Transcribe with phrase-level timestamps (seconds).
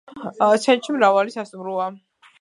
[0.63, 1.87] ცენტრში მრავალი სასტუმროა.